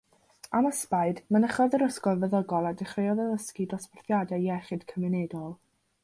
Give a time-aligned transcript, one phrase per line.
[0.59, 5.53] Am ysbaid, mynychodd yr ysgol feddygol a dechreuodd addysgu dosbarthiadau iechyd cymunedol.